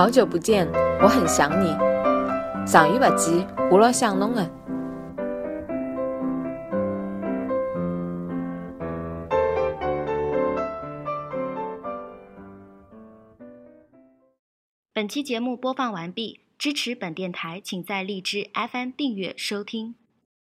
[0.00, 0.66] 好久不见，
[1.02, 1.76] 我很想你。
[2.66, 4.50] 上月不见，我老想侬的。
[14.94, 19.99] 本期节目播放完毕，支持本电台，请在荔枝 FM 订阅收听。